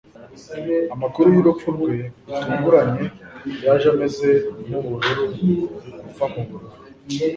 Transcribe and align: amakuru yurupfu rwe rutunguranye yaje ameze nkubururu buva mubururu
amakuru 0.93 1.27
yurupfu 1.35 1.67
rwe 1.75 1.93
rutunguranye 2.27 3.05
yaje 3.65 3.87
ameze 3.93 4.29
nkubururu 4.63 5.25
buva 6.03 6.25
mubururu 6.33 6.67